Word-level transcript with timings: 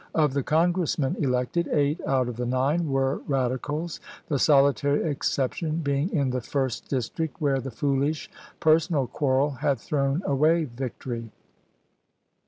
Of 0.15 0.33
the 0.33 0.41
Congi'essmen 0.41 1.21
elected, 1.23 1.67
eight 1.71 2.01
out 2.07 2.27
of 2.27 2.35
the 2.37 2.45
nine 2.47 2.89
were 2.89 3.21
Radicals, 3.27 3.99
the 4.29 4.39
solitary 4.39 5.03
exception 5.03 5.81
being 5.83 6.09
in 6.09 6.31
the 6.31 6.41
first 6.41 6.89
dis 6.89 7.07
trict, 7.07 7.33
where 7.37 7.59
the 7.61 7.69
foolish 7.69 8.27
personal 8.59 9.05
quarrel 9.05 9.51
had 9.51 9.77
thrown 9.77 10.23
away 10.25 10.63
victory. 10.63 11.29